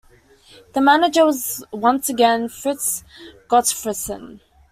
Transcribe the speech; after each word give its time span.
The 0.73 0.81
manager 0.81 1.27
was 1.27 1.63
once 1.71 2.09
again 2.09 2.47
Frits 2.47 3.03
Gotfredsen. 3.47 4.39